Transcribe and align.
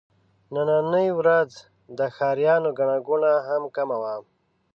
نننۍ 0.53 1.07
ورځ 1.19 1.49
د 1.97 1.99
ښاريانو 2.15 2.69
ګڼه 2.79 2.97
ګوڼه 3.07 3.33
هم 3.47 3.63
کمه 3.75 3.97
وه. 4.01 4.15